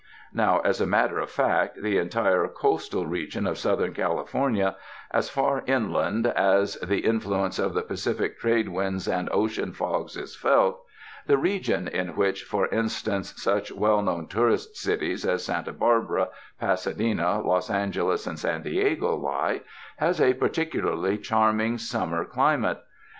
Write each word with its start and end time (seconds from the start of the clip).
Now 0.33 0.61
as 0.61 0.81
a 0.81 0.87
matter 0.87 1.19
of 1.19 1.29
fact, 1.29 1.79
the 1.83 1.99
entire 1.99 2.47
coastal 2.47 3.05
region 3.05 3.45
of 3.45 3.59
Southern 3.59 3.93
California, 3.93 4.75
as 5.11 5.29
far 5.29 5.63
inland 5.67 6.25
as 6.25 6.73
the 6.77 7.03
influ 7.03 7.03
271 7.03 7.03
UNDER 7.03 7.03
THE 7.03 7.03
SKY 7.05 7.09
IN 7.09 7.13
CALIFORNIA 7.13 7.49
euce 7.49 7.65
of 7.65 7.73
the 7.75 7.81
Pacific 8.33 8.39
trade 8.39 8.69
winds 8.69 9.07
and 9.07 9.29
ocean 9.31 9.73
fogs 9.73 10.17
is 10.17 10.35
felt— 10.35 10.83
the 11.27 11.37
region 11.37 11.87
in 11.87 12.15
which, 12.15 12.41
for 12.45 12.67
instance, 12.69 13.35
such 13.37 13.71
well 13.71 14.01
known 14.01 14.25
tourist 14.25 14.75
cities 14.75 15.23
as 15.23 15.45
Santa 15.45 15.71
Barbara, 15.71 16.29
Pasadena, 16.59 17.39
Los 17.41 17.69
Angeles 17.69 18.25
and 18.25 18.39
San 18.39 18.63
Diego 18.63 19.15
lie— 19.15 19.61
has 19.97 20.19
a 20.19 20.33
particularly 20.33 21.19
charming 21.19 21.77
summer 21.77 22.25
climate. 22.25 22.79